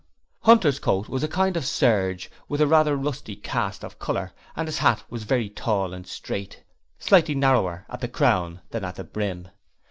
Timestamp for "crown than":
8.07-8.83